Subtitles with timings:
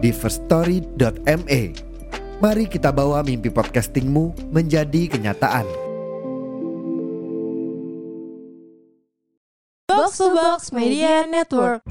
[0.00, 1.62] di firststory.me.
[2.40, 5.68] Mari kita bawa mimpi podcastingmu menjadi kenyataan.
[9.92, 11.84] Box to Box Media Network.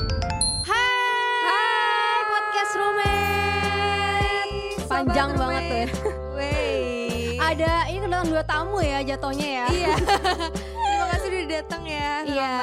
[0.66, 4.58] Hai, podcast roommate.
[4.90, 5.88] Panjang banget tuh ya.
[6.34, 7.38] Wey.
[7.38, 9.66] Ada ini kedatangan dua tamu ya jatuhnya ya.
[9.70, 9.94] Iya.
[11.30, 12.12] Terima kasih udah datang ya.
[12.26, 12.54] Iya.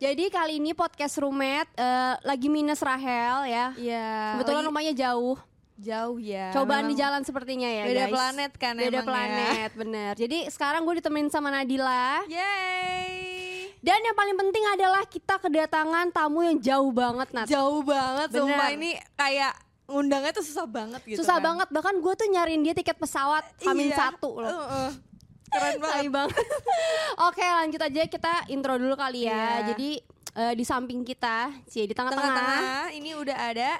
[0.00, 3.66] Jadi kali ini podcast roommate eh, lagi minus Rahel ya.
[3.76, 4.08] Iya.
[4.34, 5.36] Kebetulan lagi rumahnya jauh.
[5.74, 6.48] jauh ya.
[6.50, 8.14] Cobaan di jalan sepertinya ya Beda guys.
[8.14, 9.04] planet kan Beda emang ya.
[9.04, 10.12] planet, bener.
[10.14, 12.24] Jadi sekarang gue ditemenin sama Nadila.
[12.24, 13.68] Yeay.
[13.82, 17.46] Dan yang paling penting adalah kita kedatangan tamu yang jauh banget Nat.
[17.50, 18.48] Jauh banget Bener.
[18.48, 19.52] sumpah ini kayak
[19.84, 21.20] undangnya tuh susah banget gitu.
[21.20, 21.44] Susah kan.
[21.52, 24.08] banget bahkan gue tuh nyariin dia tiket pesawat Hamin Iya.
[24.08, 24.48] satu loh.
[24.48, 25.11] Uh-uh.
[25.52, 26.08] Keren banget.
[26.08, 26.36] banget.
[27.28, 29.32] Oke lanjut aja kita intro dulu kali ya.
[29.32, 29.76] Iya.
[29.76, 29.90] Jadi
[30.32, 32.88] eh, di samping kita, sih di tengah-tengah.
[32.96, 33.70] Ini udah ada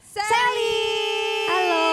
[0.00, 0.80] Sally.
[1.46, 1.86] Halo.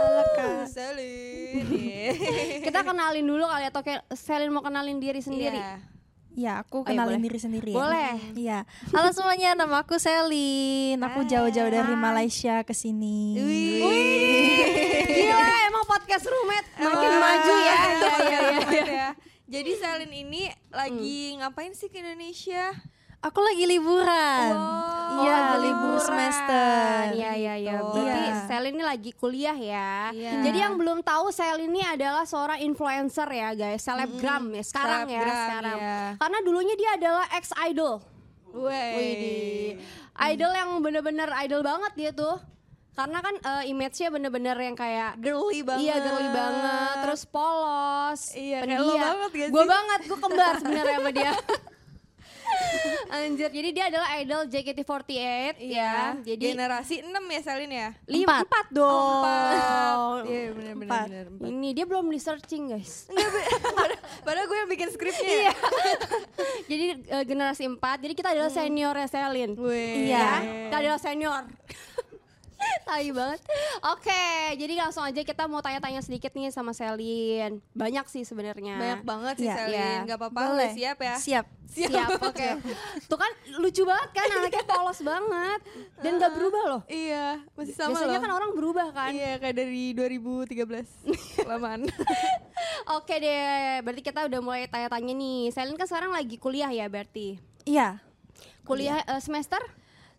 [0.00, 0.66] Halo Kak.
[0.66, 1.66] Selin.
[2.66, 5.60] Kita kenalin dulu kali atau kayak Selin mau kenalin diri sendiri.
[5.60, 5.91] Iya.
[6.32, 7.28] Ya, aku kenalin boleh.
[7.28, 7.76] diri sendiri ya.
[7.76, 8.12] Boleh.
[8.32, 8.58] Iya.
[8.88, 10.96] Halo semuanya, nama aku Selin.
[10.98, 13.36] Aku jauh-jauh dari Malaysia ke sini.
[15.04, 15.36] Gila
[15.68, 17.20] emang podcast roommate makin Wah.
[17.20, 17.76] maju ya.
[17.76, 18.84] Iya, Iya, iya, iya.
[18.88, 19.08] ya.
[19.44, 22.72] Jadi Selin ini lagi ngapain sih ke Indonesia?
[23.22, 24.50] Aku lagi liburan.
[24.50, 24.90] Wow.
[25.12, 27.12] Iya, Oh, libur semester.
[27.12, 27.72] Iya iya iya.
[27.78, 27.94] Gitu.
[27.94, 28.36] Berarti Iya.
[28.48, 29.92] Selin ini lagi kuliah ya.
[30.10, 30.30] Iya.
[30.42, 35.20] Jadi yang belum tahu Selin ini adalah seorang influencer ya guys, selebgram ya sekarang ya
[35.20, 35.78] Selebgram, sekarang.
[35.78, 35.98] ya.
[36.16, 38.00] Karena dulunya dia adalah ex idol.
[38.52, 39.78] Widih.
[40.12, 42.36] Idol yang bener-bener idol banget dia tuh.
[42.92, 45.88] Karena kan eh, image-nya bener-bener yang kayak Girly banget.
[45.88, 51.10] Iya girly banget, terus polos, Iya, lo banget gak Gue banget, gue kembar sebenarnya sama
[51.10, 51.32] dia.
[53.12, 55.60] Anjir, jadi dia adalah idol JKT48 Iya.
[55.60, 55.94] ya.
[56.24, 57.88] Jadi generasi 6 ya Selin ya?
[58.06, 58.42] lima Empat.
[58.48, 59.20] empat dong.
[59.20, 60.22] Empat.
[60.24, 61.26] Iya benar benar benar.
[61.44, 63.12] Ini dia belum di searching guys.
[64.24, 65.28] Padahal gue yang bikin skripnya.
[65.28, 65.54] Iya.
[66.70, 69.50] jadi eh, generasi 4 Jadi kita adalah seniornya Selin.
[69.54, 70.08] Weh.
[70.08, 70.16] Iya.
[70.16, 70.32] Ya,
[70.66, 71.44] kita adalah senior.
[72.88, 73.40] Tai banget.
[73.88, 74.24] Oke,
[74.54, 77.58] jadi langsung aja kita mau tanya-tanya sedikit nih sama Selin.
[77.72, 78.76] Banyak sih sebenarnya.
[78.78, 79.56] Banyak banget sih Iya.
[79.56, 79.72] Selin.
[79.72, 80.08] Iya.
[80.08, 80.70] Gak apa-apa, Boleh.
[80.70, 81.14] lu siap ya?
[81.16, 81.46] Siap.
[81.72, 82.48] Siap, oke.
[83.10, 85.60] Tuh kan lucu banget kan anaknya polos banget
[86.04, 86.82] dan gak berubah loh.
[86.84, 88.24] Iya, masih sama Biasanya loh.
[88.28, 89.10] kan orang berubah kan.
[89.10, 90.68] Iya, kayak dari 2013.
[91.48, 91.88] Lamaan.
[92.92, 95.48] Oke deh, berarti kita udah mulai tanya-tanya nih.
[95.48, 97.40] Selin kan sekarang lagi kuliah ya berarti.
[97.64, 98.04] Iya.
[98.62, 99.58] Kuliah eh, semester?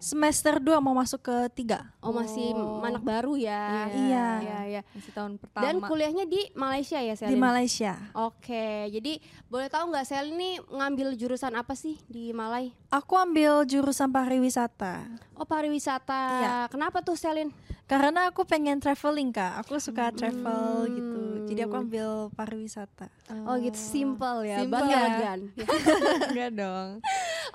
[0.03, 1.79] Semester 2 mau masuk ke 3.
[2.03, 2.51] Oh, masih
[2.83, 3.87] anak baru ya.
[3.87, 4.27] Iya.
[4.43, 4.81] Iya, iya.
[4.91, 5.63] Masih tahun pertama.
[5.63, 7.31] Dan kuliahnya di Malaysia ya, Selin?
[7.31, 7.95] Di Malaysia.
[8.11, 12.75] Oke, jadi boleh tahu nggak Selin ini ngambil jurusan apa sih di Malai?
[12.91, 15.07] Aku ambil jurusan pariwisata.
[15.39, 16.23] Oh pariwisata.
[16.35, 16.55] Iya.
[16.67, 17.55] Kenapa tuh Selin?
[17.87, 19.63] Karena aku pengen traveling, Kak.
[19.63, 21.22] Aku suka travel gitu.
[21.45, 23.07] Jadi aku ambil pariwisata.
[23.43, 24.97] Oh gitu, simple ya, Simple ya.
[24.97, 25.39] elegan.
[26.29, 26.89] Enggak dong.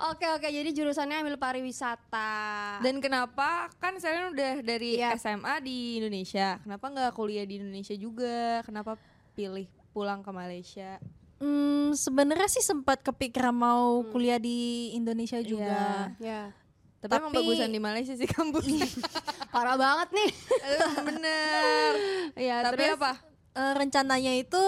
[0.05, 2.31] Oke oke, jadi jurusannya ambil pariwisata.
[2.79, 5.15] Dan kenapa kan Selin udah dari Iya.
[5.15, 6.57] SMA di Indonesia.
[6.57, 8.61] Kenapa nggak kuliah di Indonesia juga?
[8.61, 8.95] Kenapa
[9.33, 10.99] pilih pulang ke Malaysia?
[11.37, 16.11] Hmm, sebenarnya sih sempat kepikiran mau kuliah di Indonesia juga.
[16.17, 16.51] ya
[16.99, 18.83] Tapi, emang Tapi- bagusan di Malaysia sih kampusnya.
[19.55, 20.29] parah banget nih.
[21.07, 21.91] Bener.
[22.35, 23.11] ya Tapi terus apa?
[23.49, 24.61] Eh, rencananya itu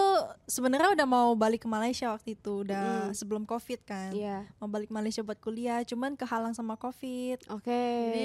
[0.50, 4.10] sebenarnya udah mau balik ke Malaysia waktu itu, udah sebelum Covid kan.
[4.10, 4.50] Iya.
[4.58, 7.46] Mau balik ke Malaysia buat kuliah, cuman kehalang sama Covid.
[7.54, 7.78] Oke.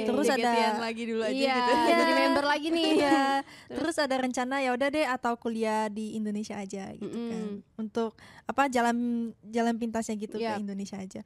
[0.09, 1.73] Terus ada- JKT-an lagi dulu aja iya, gitu.
[2.01, 2.89] jadi member lagi nih.
[2.99, 3.23] Iya.
[3.77, 7.37] Terus ada rencana ya udah deh atau kuliah di Indonesia aja gitu kan.
[7.53, 7.77] Mm-mm.
[7.77, 8.17] Untuk
[8.49, 10.57] apa jalan jalan pintasnya gitu Yap.
[10.57, 11.21] ke Indonesia aja.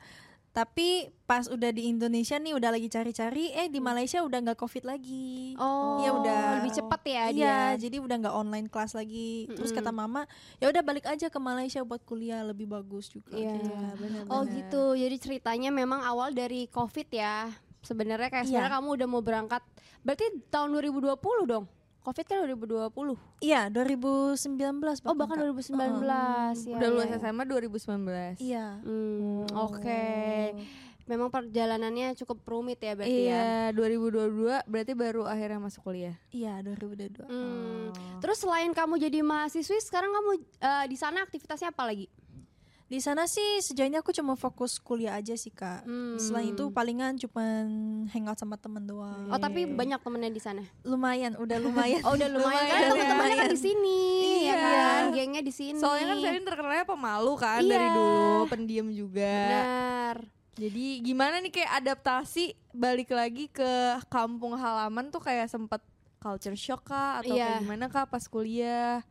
[0.51, 4.83] Tapi pas udah di Indonesia nih udah lagi cari-cari, eh di Malaysia udah nggak covid
[4.83, 5.55] lagi.
[5.55, 7.57] Oh, ya udah lebih cepat ya Iya, dia.
[7.79, 9.47] jadi udah nggak online kelas lagi.
[9.49, 9.79] Terus Mm-mm.
[9.79, 10.27] kata mama,
[10.59, 13.31] ya udah balik aja ke Malaysia buat kuliah lebih bagus juga.
[13.31, 13.63] Iya.
[13.95, 14.27] benar.
[14.27, 14.99] Oh gitu.
[14.99, 17.47] Jadi ceritanya memang awal dari Covid ya.
[17.81, 18.51] Sebenarnya kayak Iya.
[18.51, 19.63] sebenarnya kamu udah mau berangkat.
[20.03, 21.15] Berarti tahun 2020
[21.47, 21.65] dong.
[22.01, 23.45] Covid kan 2020.
[23.45, 25.53] Iya, 2019 Oh bahkan Kak.
[25.53, 26.77] 2019 ya.
[26.81, 27.19] Udah ya, lulus ya.
[27.21, 28.41] SMA 2019.
[28.41, 28.67] Iya.
[28.81, 30.05] Hmm, oke.
[31.11, 33.75] memang perjalanannya cukup rumit ya berarti ya.
[33.75, 36.15] Iya, 2022 berarti baru akhirnya masuk kuliah.
[36.31, 37.27] Iya 2022.
[37.27, 37.91] Hmm.
[37.91, 38.19] Oh.
[38.23, 42.07] Terus selain kamu jadi mahasiswi, sekarang kamu eh, di sana aktivitasnya apa lagi?
[42.91, 45.87] Di sana sih sejauh ini aku cuma fokus kuliah aja sih kak.
[45.87, 46.19] Hmm.
[46.19, 47.63] Selain itu palingan cuman
[48.11, 49.31] hangout sama temen doang.
[49.31, 50.67] Oh tapi banyak temennya di sana.
[50.83, 52.03] Lumayan, udah lumayan.
[52.03, 54.03] Oh udah lumayan, kan Lumayan, teman-temannya kan di sini,
[54.43, 54.55] ya Iya.
[54.59, 55.03] kan?
[55.15, 55.79] Gengnya di sini.
[55.79, 57.71] Soalnya kan Selin terkenalnya pemalu kan Iya.
[57.71, 59.35] dari dulu, pendiam juga.
[59.47, 60.17] benar.
[60.59, 62.45] Jadi gimana nih kayak adaptasi
[62.75, 63.71] balik lagi ke
[64.11, 65.79] kampung halaman tuh kayak sempet
[66.19, 67.55] culture shock kah atau Iya.
[67.55, 69.07] kayak gimana kah pas kuliah?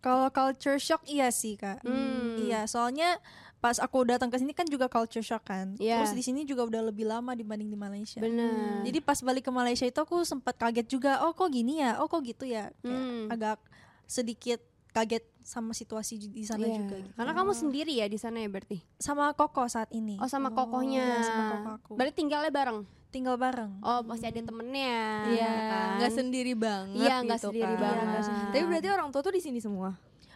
[0.00, 1.80] Kalau culture shock iya sih kak.
[1.80, 2.40] Hmm.
[2.40, 3.20] Iya, soalnya
[3.60, 5.76] pas aku datang ke sini kan juga culture shock kan.
[5.76, 6.00] Iya.
[6.00, 8.16] Terus di sini juga udah lebih lama dibanding di Malaysia.
[8.18, 8.80] Benar.
[8.82, 11.20] Jadi pas balik ke Malaysia itu aku sempat kaget juga.
[11.22, 12.00] Oh kok gini ya?
[12.00, 12.72] Oh kok gitu ya?
[12.80, 13.28] Kayak Hmm.
[13.28, 13.60] agak
[14.04, 16.76] sedikit kaget sama situasi di sana Iya.
[16.78, 16.96] juga.
[16.98, 17.12] gitu.
[17.14, 18.80] Karena kamu sendiri ya di sana ya berarti.
[18.96, 20.16] Sama Koko saat ini.
[20.16, 21.20] Oh sama kokohnya.
[21.20, 21.92] Iya, sama koko aku.
[21.94, 22.80] Berarti tinggalnya bareng.
[23.10, 23.72] Tinggal bareng.
[23.80, 25.26] Oh masih ada temennya.
[25.28, 25.88] Iya, kan?
[25.98, 27.82] nggak sendiri banget Iya, nggak gitu sendiri kan.
[27.82, 28.22] banget.
[28.22, 28.48] sendiri.
[28.48, 29.90] Tapi berarti orang tua tuh di sini semua.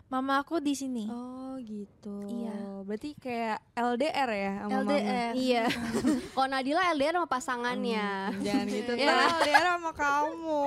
[0.05, 1.07] Mama aku di sini.
[1.07, 2.13] Oh gitu.
[2.29, 2.55] Iya.
[2.83, 4.91] Berarti kayak LDR ya sama mama?
[4.91, 5.33] LDR.
[5.33, 5.65] Iya.
[6.35, 8.07] Kalau Nadila LDR sama pasangannya.
[8.39, 8.93] Jangan gitu.
[9.01, 9.07] Iya.
[9.09, 10.61] Ntar LDR sama kamu.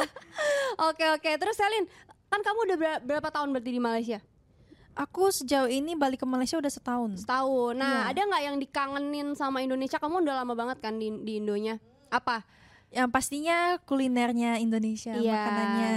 [0.86, 1.30] Oke oke.
[1.32, 1.84] Terus Selin,
[2.26, 4.18] kan kamu udah ber- berapa tahun berarti di Malaysia?
[4.96, 7.20] Aku sejauh ini balik ke Malaysia udah setahun.
[7.20, 7.76] Setahun.
[7.76, 8.16] Nah, Iya.
[8.16, 10.00] ada nggak yang dikangenin sama Indonesia?
[10.00, 11.76] Kamu udah lama banget kan di, di Indonya.
[12.08, 12.48] Apa?
[12.88, 15.36] Yang pastinya kulinernya Indonesia, Iya.
[15.36, 15.94] makanannya,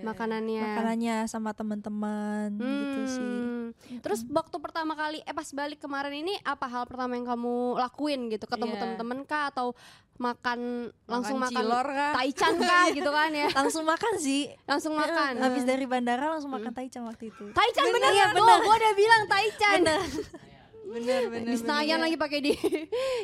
[0.00, 0.62] Makanannya.
[0.62, 3.20] makanannya sama teman-teman gitu sih.
[3.20, 4.00] Hmm.
[4.00, 8.32] Terus waktu pertama kali, eh pas balik kemarin ini apa hal pertama yang kamu lakuin
[8.32, 8.48] gitu?
[8.48, 8.80] Ketemu Iya.
[8.80, 9.76] temen-temen kah atau
[10.18, 12.12] makan langsung makan, cilor kah?
[12.18, 13.48] taichan kah gitu kan ya?
[13.58, 14.50] Langsung makan sih.
[14.66, 15.38] Langsung makan.
[15.38, 17.54] Habis dari bandara langsung makan taichan waktu itu.
[17.54, 18.58] Taichan bener, Iya, Tuh, bener.
[18.66, 19.80] gua udah bilang taichan.
[20.88, 21.46] bener bener.
[21.46, 22.52] di Senayan lagi pakai di.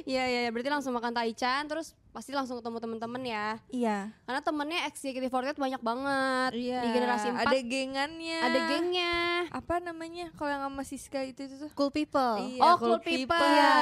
[0.05, 0.51] Iya iya, iya.
[0.53, 3.47] berarti langsung makan taichan terus pasti langsung ketemu temen-temen ya.
[3.69, 4.13] Iya.
[4.23, 6.81] Karena temennya XJKT48 banyak banget Iya.
[6.85, 7.41] di generasi 4.
[7.41, 8.39] Ada gengannya.
[8.39, 9.15] ada gengnya.
[9.49, 10.29] Apa namanya?
[10.35, 11.71] Kalau yang sama Siska itu itu tuh.
[11.73, 12.37] Cool people.
[12.39, 13.33] Iya, oh, Cool cool people.
[13.33, 13.49] People.
[13.49, 13.73] Iya,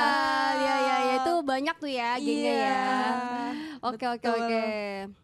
[0.54, 1.14] iya, iya, iya.
[1.18, 2.70] itu banyak tuh ya gengnya Iya.
[2.70, 2.80] ya.
[3.82, 5.21] Oke, oke, Betul.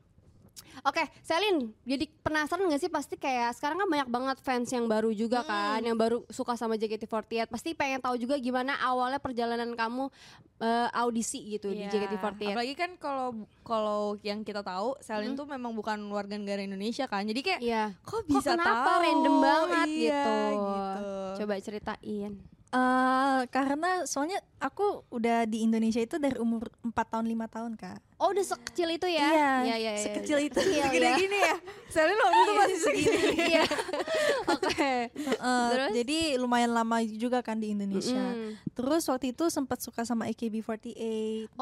[0.81, 0.89] Oke.
[0.89, 5.11] Oke, Selin, jadi penasaran gak sih pasti kayak sekarang kan banyak banget fans yang baru
[5.11, 7.47] juga kan, yang baru suka sama JKT48.
[7.47, 10.11] Pasti pengen tahu juga gimana awalnya perjalanan kamu
[10.59, 11.95] eh, audisi gitu di Iya.
[11.95, 12.51] JKT48.
[12.51, 13.29] Apalagi kan kalau
[13.63, 17.23] kalau yang kita tahu, Selin tuh memang bukan warga negara Indonesia kan.
[17.23, 17.95] Jadi kayak Iya.
[18.01, 19.03] kok Kok bisa kenapa tahu?
[19.05, 20.35] random banget Iya, gitu.
[20.51, 21.07] gitu.
[21.39, 22.33] Coba ceritain.
[22.69, 28.01] Eh, karena soalnya aku udah di Indonesia itu dari umur 4 tahun 5 tahun kak.
[28.19, 29.31] Oh, udah sekecil itu ya?
[29.31, 29.93] Iya, iya, iya.
[30.03, 30.59] sekecil itu.
[30.59, 31.15] Kecil Segede ya.
[31.15, 31.55] gini ya.
[31.87, 33.23] Selin waktu itu masih segini.
[33.55, 33.65] Iya.
[34.59, 34.93] Oke.
[35.15, 35.91] Eh, Terus?
[35.95, 38.19] Jadi lumayan lama juga kan di Indonesia.
[38.19, 38.59] Mm-mm.
[38.75, 40.99] Terus waktu itu sempat suka sama AKB48.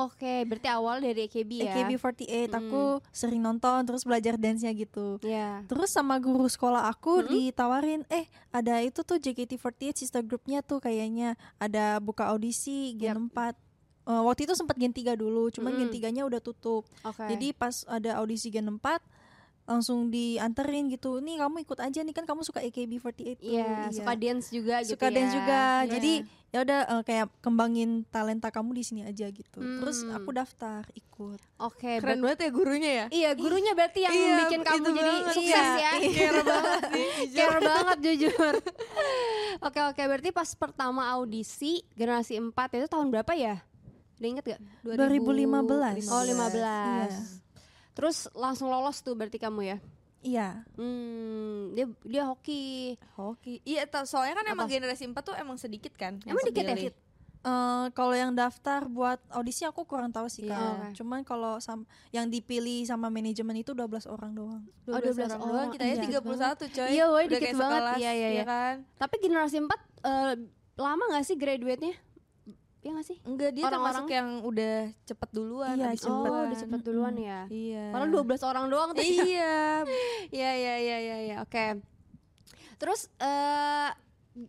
[0.01, 1.77] Oke, berarti awal dari AKB ya.
[1.77, 5.21] AKB48 aku sering nonton terus belajar dance-nya gitu.
[5.21, 5.61] Iya.
[5.69, 11.37] Terus sama guru sekolah aku ditawarin, eh ada itu tuh JKT48 sister groupnya tuh kayaknya
[11.61, 13.66] ada buka audisi Gen 4.
[14.07, 16.87] Eh, waktu itu sempat Gen 3 dulu, cuman Gen 3-nya udah tutup.
[17.03, 17.27] Oke.
[17.27, 19.03] Jadi pas ada audisi Gen 4
[19.67, 21.19] langsung dianterin gitu.
[21.19, 23.51] Nih kamu ikut aja nih kan kamu suka AKB48 tuh.
[23.51, 25.13] Iya, suka dance juga gitu suka ya.
[25.13, 25.59] dance juga.
[25.59, 25.91] Iya.
[25.91, 26.13] Jadi
[26.47, 29.59] ya udah eh, kayak kembangin talenta kamu di sini aja gitu.
[29.59, 30.15] Terus Hmm.
[30.15, 31.43] aku daftar ikut.
[31.59, 33.07] Oke, Keren ber- banget ya gurunya ya.
[33.11, 35.35] Iya, gurunya berarti yang Iya, bikin kamu itu jadi banget.
[35.35, 35.93] sukses Iya, ya.
[36.07, 37.03] Care banget sih.
[37.27, 37.35] jujur.
[37.43, 38.55] Care banget jujur.
[39.67, 43.67] oke, oke, berarti pas pertama audisi generasi 4 itu tahun berapa ya?
[44.17, 44.61] Udah inget gak?
[44.83, 46.09] 2015.
[46.09, 46.57] Oh, 15.
[46.57, 47.21] Iya.
[47.93, 49.79] Terus langsung lolos tuh berarti kamu ya?
[50.21, 50.49] Iya.
[50.75, 52.97] Hmm, dia dia hoki.
[53.15, 53.61] Hoki.
[53.63, 54.75] Iya, soalnya kan emang Apa?
[54.75, 56.19] generasi 4 tuh emang sedikit kan.
[56.25, 56.73] Emang dikit ya?
[56.73, 56.93] kepilih.
[57.47, 60.59] Eh, kalau yang daftar buat audisi aku kurang tahu sih Iya.
[60.91, 60.99] Kak.
[60.99, 64.63] Cuman kalau sam- yang dipilih sama manajemen itu 12 orang doang.
[64.85, 65.41] Oh, 12 orang.
[65.47, 65.69] doang.
[65.71, 66.03] Kita ya Iya.
[66.03, 66.89] 31 coy.
[66.91, 67.79] Iya, woy, Udah dikit banget.
[67.79, 68.45] sekelas, Iya, iya, iya.
[68.45, 68.75] kan?
[68.99, 70.33] Tapi generasi 4 eh,
[70.75, 71.95] lama gak sih graduate-nya?
[72.85, 73.19] Iya gak sih?
[73.27, 74.07] Enggak, dia Orang-orang?
[74.07, 75.75] termasuk yang udah cepet duluan.
[75.75, 76.07] Iya, cepet.
[76.13, 76.45] Oh, duluan.
[76.47, 77.41] udah cepet duluan ya.
[77.51, 77.85] Iya.
[77.91, 79.03] Padahal 12 orang doang tuh.
[79.03, 79.83] Iya.
[80.37, 81.37] Iya iya iya iya iya.
[81.43, 81.83] Oke.
[82.77, 83.91] Terus eh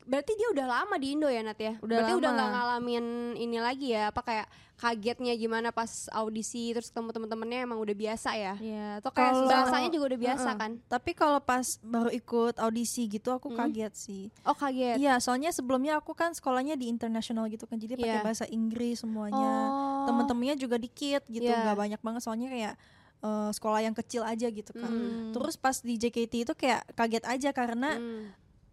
[0.03, 1.79] berarti dia udah lama di Indo ya Nat ya?
[1.79, 2.35] Udah berarti udah lama.
[2.35, 4.11] nggak ngalamin ini lagi ya?
[4.11, 8.53] Apa kayak kagetnya gimana pas audisi terus ketemu temen-temennya emang udah biasa ya?
[8.57, 10.59] Iya, atau kayak Kalau- Bahasanya juga udah biasa Heeh.
[10.59, 10.71] kan?
[10.85, 13.57] Tapi kalau pas baru ikut audisi gitu aku Hmm.
[13.59, 14.23] kaget sih.
[14.43, 14.99] Oh kaget.
[14.99, 17.75] Iya, soalnya sebelumnya aku kan sekolahnya di internasional gitu kan.
[17.75, 18.21] Jadi pakai Iya.
[18.21, 19.39] bahasa Inggris semuanya.
[19.39, 20.05] Oh.
[20.05, 22.75] Temen-temennya juga dikit gitu, nggak banyak banget soalnya kayak
[23.17, 24.85] eh, sekolah yang kecil aja gitu kan.
[24.85, 25.33] Hmm.
[25.33, 28.29] Terus pas di JKT itu kayak kaget aja karena Hmm.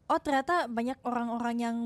[0.06, 1.76] Oh ternyata banyak orang-orang yang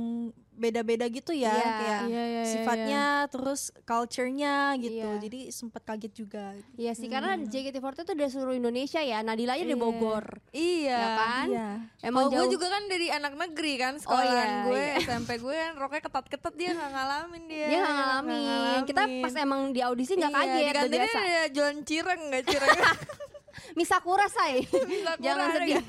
[0.53, 1.71] beda-beda gitu ya Iya.
[1.71, 5.07] kayak Iya, iya, iya, sifatnya terus culture-nya gitu.
[5.07, 5.23] Iya.
[5.23, 6.51] Jadi sempat kaget juga.
[6.75, 9.23] Iya sih karena JKT48 itu dari seluruh Indonesia ya.
[9.23, 9.79] Nadila aja dari Iya.
[9.79, 10.27] Bogor.
[10.51, 10.99] Iya.
[10.99, 11.47] Ya kan?
[11.47, 11.69] Iya.
[12.03, 14.95] Emang Kalau gue juga kan dari anak negeri kan sekolahan iya, gue iya.
[15.07, 18.81] SMP gue kan roknya ketat-ketat dia nggak ngalamin dia Dia nggak ngalamin.
[18.83, 21.19] Kita pas emang di audisi nggak Iya, kaget, di biasa.
[21.23, 22.79] ada jualan cireng nggak cireng
[23.73, 24.63] Misakura say.
[25.07, 25.83] Sakura Jangan sedih.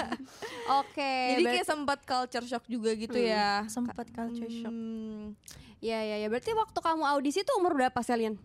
[0.76, 1.14] Oke.
[1.32, 4.70] jadi ber- kayak sempat culture shock juga gitu Hmm, ya Sempat culture shock.
[4.70, 5.34] Hmm,
[5.80, 6.28] Iya iya ya.
[6.28, 8.36] Berarti waktu kamu audisi tuh umur berapa Selian?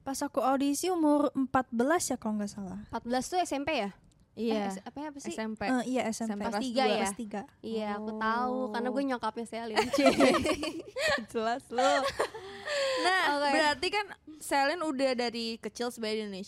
[0.00, 1.72] Pas aku audisi umur 14
[2.06, 2.78] ya kalau nggak salah.
[2.90, 3.90] 14 tuh SMP ya?
[4.32, 5.28] iya Eh, apa apa sih?
[5.30, 6.34] SMP Eh, iya SMP.
[6.34, 6.96] SMP kelas Kelas tiga ya?
[6.98, 7.42] Kelas tiga.
[7.60, 8.18] Iya, aku Oh.
[8.18, 9.76] tahu karena gue nyokapnya Selin.
[11.28, 11.92] jelas lo
[13.02, 13.50] nah Oke.
[13.50, 14.06] berarti kan
[14.38, 16.42] Selin udah dari kecil sebagai di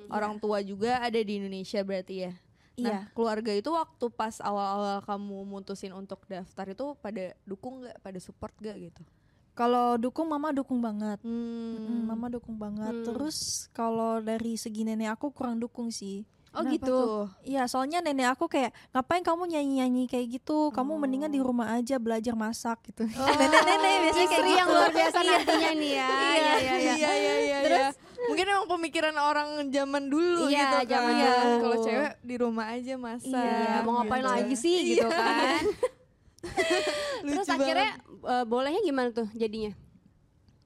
[0.00, 2.32] Indonesia orang tua juga ada di Indonesia berarti ya
[2.80, 3.12] Nah, Iya.
[3.12, 8.56] keluarga itu waktu pas awal-awal kamu mutusin untuk daftar itu pada dukung nggak, pada support
[8.56, 9.02] gak gitu?
[9.52, 11.20] Kalau dukung mama dukung banget.
[11.20, 11.76] Hmm.
[11.76, 12.94] Mm, Mama dukung banget.
[12.96, 13.04] Hmm.
[13.04, 16.24] Terus kalau dari segi nenek aku kurang dukung sih.
[16.50, 16.98] Oh Kenapa gitu.
[17.46, 20.72] Iya, soalnya nenek aku kayak ngapain kamu nyanyi-nyanyi kayak gitu?
[20.74, 23.04] Kamu mendingan di rumah aja belajar masak gitu.
[23.40, 24.58] Nenek-nenek biasanya kayak gitu.
[24.58, 26.08] yang luar biasa nantinya nih ya.
[26.40, 26.74] Iya iya.
[26.96, 27.58] iya iya iya.
[27.62, 27.94] Terus?
[28.20, 28.28] Iya.
[28.28, 30.86] Mungkin emang pemikiran orang zaman dulu Iya, gitu kan.
[30.86, 31.30] zaman Iya.
[31.32, 31.54] dulu.
[31.58, 33.32] Kalau cewek di rumah aja masak.
[33.32, 34.30] Iya, mau ngapain gitu.
[34.30, 35.62] lagi sih gitu kan.
[37.22, 39.72] Terus Lucu akhirnya eh, bolehnya gimana tuh jadinya?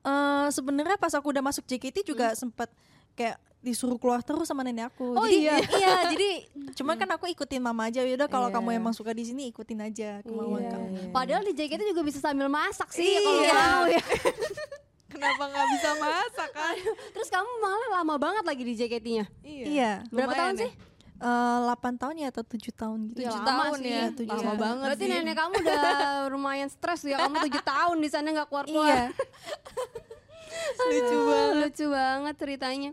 [0.02, 2.68] Eh, sebenarnya pas aku udah masuk JKT juga sempat
[3.14, 5.16] kayak disuruh keluar terus sama nenek aku.
[5.16, 5.56] Oh, jadi, iya?
[5.80, 6.30] iya, jadi
[6.76, 8.04] cuman kan aku ikutin mama aja.
[8.04, 8.60] Yaudah kalau Iya.
[8.60, 10.86] kamu emang suka di sini ikutin aja kemauan Iya, kamu.
[10.92, 11.08] iya.
[11.08, 13.24] Padahal di JKT juga bisa sambil masak sih Iya.
[13.24, 14.02] kalau mau ya.
[15.14, 16.74] Kenapa nggak bisa masak kan?
[17.10, 19.24] Terus kamu malah lama banget lagi di JKT-nya.
[19.40, 20.02] Iya.
[20.06, 20.62] Berapa Lumayan tahun ya.
[20.64, 20.72] sih?
[21.14, 23.16] Eh, 8 tahun ya atau 7 tahun gitu.
[23.16, 23.86] Iya, Tujuh lama tahun sih.
[23.86, 24.58] ya, Iya, tujuh lama tahun.
[24.60, 25.12] banget Berarti sih.
[25.14, 25.80] nenek kamu udah
[26.34, 27.16] lumayan stres ya.
[27.18, 28.88] Kamu tujuh tahun di sana nggak keluar keluar.
[28.90, 29.04] Iya.
[30.84, 31.54] Lucu banget.
[31.60, 32.90] Lucu banget ceritanya.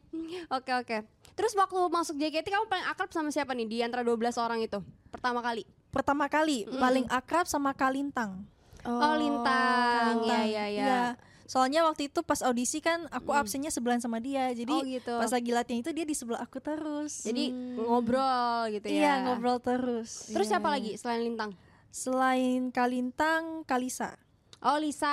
[0.50, 0.98] Oke oke.
[1.32, 4.80] Terus waktu masuk JKT kamu paling akrab sama siapa nih di antara 12 orang itu?
[5.10, 5.64] Pertama kali.
[5.90, 8.46] Pertama kali paling akrab sama Kalintang.
[8.82, 10.24] Oh, Lintang.
[10.24, 10.46] Iya Kalintang.
[10.48, 10.84] iya iya.
[10.84, 11.04] Iya.
[11.52, 14.56] Soalnya waktu itu pas audisi kan aku absennya sebelahan sama dia.
[14.56, 15.20] Jadi Oh, gitu.
[15.20, 17.28] pas lagi latihan itu dia di sebelah aku terus.
[17.28, 18.96] Jadi ngobrol gitu ya.
[18.96, 20.32] iya ngobrol terus.
[20.32, 21.52] Terus siapa lagi selain Lintang?
[21.92, 24.16] Selain Kalintang, Kalisa.
[24.62, 25.10] Oh Lisa,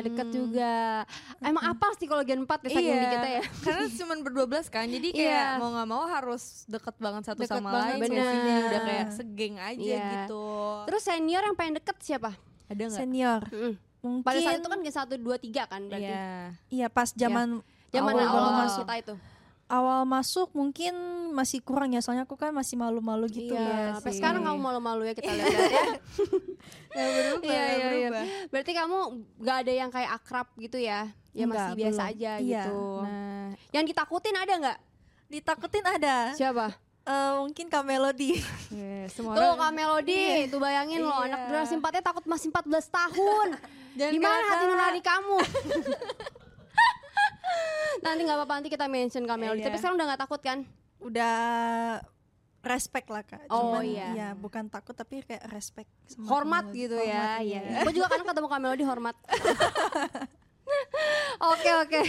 [0.00, 1.04] deket juga.
[1.38, 3.42] Emang apa psikologi 4 ya Iya, kita ya?
[3.68, 5.60] karena cuma berdua belas kan, jadi kayak Iya.
[5.60, 8.16] mau nggak mau harus deket banget satu Deket sama banget, lain.
[8.16, 8.60] bener.
[8.64, 10.04] udah kayak segeng aja Iya.
[10.24, 10.44] gitu.
[10.88, 12.32] Terus senior yang paling deket siapa?
[12.64, 12.96] ada nggak?
[12.96, 13.42] Senior.
[13.52, 13.74] Mm.
[14.02, 16.04] Mungkin Pada saat itu kan gen 1, 2, 3 kan berarti.
[16.04, 16.26] Iya.
[16.68, 19.14] iya pas zaman Zaman awal, awal, awal masuk kita itu.
[19.64, 20.92] Awal masuk mungkin
[21.30, 23.84] masih kurang ya soalnya aku kan masih malu-malu gitu Iya, ya.
[23.94, 24.18] sampai sih.
[24.18, 25.86] sekarang kamu malu-malu ya kita lihat ya.
[26.92, 27.88] Nggak berubah, Iya, nggak iya, iya.
[27.88, 28.24] berubah.
[28.48, 28.98] Berarti kamu
[29.40, 31.00] gak ada yang kayak akrab gitu ya?
[31.32, 32.12] Ya masih Enggak, biasa belum.
[32.12, 32.42] aja Iya.
[32.44, 32.80] gitu.
[33.00, 34.78] Nah, Yang ditakutin ada nggak?
[35.30, 36.16] Ditakutin ada.
[36.34, 36.66] Siapa?
[37.02, 38.38] Eh, mungkin Kak Melody.
[38.70, 41.34] iya, semua Tuh orang Kak Melody, tuh bayangin loh Iya.
[41.34, 43.48] anak generasi 4 takut masih 14 tahun.
[43.98, 45.36] Jangan Di mana hati nurani kamu?
[48.02, 49.60] nanti nggak apa-apa nanti kita mention Kak Melody.
[49.60, 49.66] Iya.
[49.68, 50.58] Tapi sekarang udah nggak takut kan?
[51.02, 51.36] Udah
[52.62, 53.50] respect lah Kak.
[53.50, 54.08] Oh, Cuman, iya.
[54.14, 55.90] ya, bukan takut tapi kayak respect.
[56.22, 57.42] Hormat gitu Hormat, ya.
[57.42, 57.60] iya.
[57.66, 57.82] Iya.
[57.82, 59.16] Gue juga kan ketemu Kak Melody hormat.
[61.42, 62.00] Oke oke.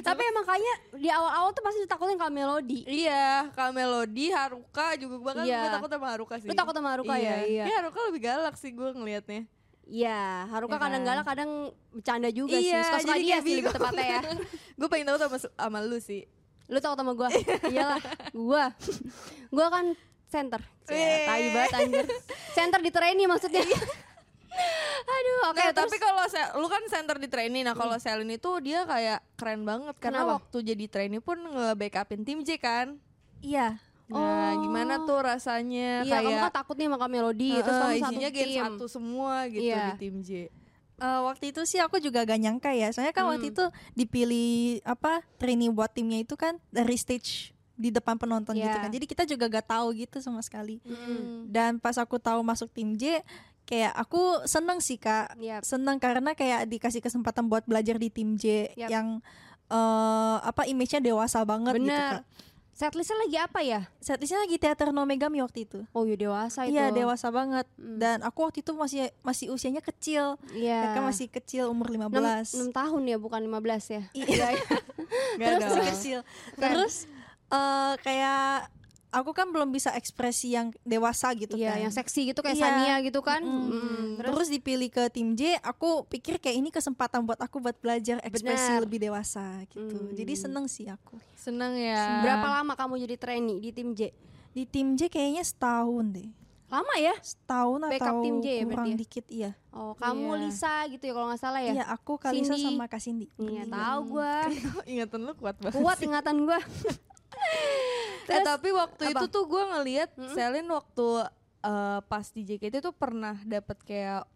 [0.00, 2.86] Tapi emang kayaknya di awal-awal tuh pasti ditakutin Kak Melody.
[2.86, 5.58] Iya, Kak Melody, Haruka juga bahkan Iya.
[5.58, 6.46] gue takut sama Haruka sih.
[6.46, 7.42] Lu takut sama Haruka ya?
[7.42, 7.64] Iya.
[7.66, 9.42] Iya, Haruka lebih galak sih gue ngelihatnya.
[9.86, 11.08] Iya, Haruka Ya kadang kan?
[11.08, 11.50] galak, kadang
[11.90, 12.70] bercanda juga sih.
[12.70, 14.20] Iya, Suka-suka jadi dia sih lebih tepatnya ya.
[14.78, 16.22] gue pengen tahu sama sama lu sih.
[16.66, 17.30] Lu takut sama gua?
[17.66, 18.02] Iyalah,
[18.34, 18.64] gua.
[19.50, 19.94] Gua kan
[20.26, 20.58] center.
[20.86, 22.06] Ya, tai banget anjir.
[22.52, 23.62] Center di trainee maksudnya.
[25.06, 26.22] Aduh, oke Nah, terus tapi kalau
[26.56, 30.34] lu kan center di trainee, nah kalau Selin itu dia kayak keren banget karena Kenapa?
[30.38, 32.86] waktu jadi trainee pun nge-backupin tim J kan.
[33.38, 33.78] Iya.
[34.06, 34.62] Nah, Oh.
[34.62, 37.98] gimana tuh rasanya Iya, kamu kayak kan takut nih sama Kak Melody, terus Heeh, kamu
[37.98, 38.62] satu isinya gen tim.
[38.62, 39.84] satu semua gitu Iya.
[39.84, 40.30] di tim J.
[40.96, 42.88] Eh, waktu itu sih aku juga gak nyangka ya.
[42.88, 43.52] Soalnya kan waktu Hmm.
[43.52, 44.48] itu dipilih
[44.82, 48.80] apa trainee buat timnya itu kan dari stage di depan penonton gitu Iya.
[48.80, 48.88] kan.
[48.88, 50.80] Jadi kita juga gak tahu gitu sama sekali.
[50.80, 51.50] Mm.
[51.50, 53.20] Dan pas aku tahu masuk tim J,
[53.66, 55.34] kayak aku seneng sih kak.
[55.42, 55.66] Yap.
[55.66, 58.88] Seneng karena kayak dikasih kesempatan buat belajar di tim J Yap.
[58.88, 59.06] yang
[59.66, 62.22] eh apa image-nya dewasa banget gitu Bener.
[62.22, 62.24] kak.
[62.76, 63.80] Setlistnya lagi apa ya?
[64.04, 65.80] Setlistnya lagi teater no Megami waktu itu.
[65.96, 66.76] Oh iya dewasa itu.
[66.76, 67.64] Iya dewasa banget.
[67.80, 67.96] Hmm.
[67.96, 70.36] Dan aku waktu itu masih masih usianya kecil.
[70.52, 70.92] Iya.
[70.92, 72.12] Mereka masih kecil umur 15
[72.52, 74.02] 6, tahun ya, bukan 15 ya.
[74.12, 74.46] Iya.
[75.40, 75.72] Gak Terus dong.
[75.72, 76.18] masih kecil.
[76.60, 76.94] Terus
[77.48, 78.68] eh, kayak
[79.08, 81.78] aku kan belum bisa ekspresi yang dewasa gitu Iya, kan.
[81.82, 82.64] yang seksi gitu kayak Iya.
[82.64, 83.40] Sania gitu kan.
[83.40, 84.16] Mm-mm.
[84.16, 88.18] Mm, Terus, dipilih ke tim J, aku pikir kayak ini kesempatan buat aku buat belajar
[88.20, 88.82] ekspresi Benar.
[88.82, 89.96] lebih dewasa gitu.
[89.96, 90.12] Hmm.
[90.12, 91.16] Jadi seneng sih aku.
[91.34, 92.20] Seneng ya.
[92.20, 94.10] berapa lama kamu jadi trainee di tim J?
[94.50, 96.28] Di tim J kayaknya setahun deh.
[96.66, 97.14] Lama ya?
[97.16, 98.96] Setahun Backup atau tim J ya berarti kurang ya?
[98.98, 99.50] dikit iya.
[99.70, 100.40] Oh, kamu Iya.
[100.42, 101.72] Lisa gitu ya kalau nggak salah ya?
[101.72, 102.64] Iya, aku Kalisa Cindy.
[102.66, 103.26] sama Kak Cindy.
[103.36, 103.76] Iya, Bertiga.
[103.76, 104.34] tahu gua.
[104.90, 105.76] Ingatan lu kuat banget.
[105.76, 106.58] Kuat ingatan gua.
[108.28, 109.12] Eh, tapi waktu apa?
[109.14, 110.32] itu tuh gue ngeliat Mm-mm.
[110.32, 111.06] Selin waktu
[111.62, 114.26] eh, pas di JKT tuh pernah dapet kayak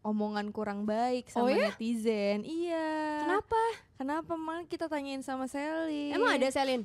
[0.00, 1.70] omongan kurang baik Oh sama ya?
[1.70, 2.42] netizen.
[2.42, 2.90] Iya.
[3.22, 3.60] Kenapa?
[3.94, 6.10] Kenapa mang kita tanyain sama Selin?
[6.12, 6.82] Emang ada Selin?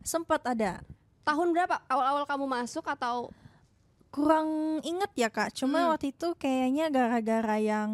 [0.00, 0.84] Sempat ada.
[1.22, 1.80] Tahun berapa?
[1.86, 3.32] Awal-awal kamu masuk atau
[4.08, 4.48] Kurang
[4.80, 5.90] inget ya Kak, cuma Hmm.
[5.92, 7.90] waktu itu kayaknya gara-gara yang